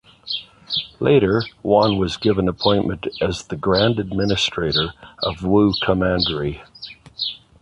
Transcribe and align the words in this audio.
Later, 0.99 1.43
Yuan 1.63 1.99
was 1.99 2.17
given 2.17 2.47
appointment 2.47 3.05
as 3.21 3.43
the 3.43 3.55
Grand 3.55 3.99
Administrator 3.99 4.93
of 5.21 5.43
Wu 5.43 5.73
commandery. 5.79 6.63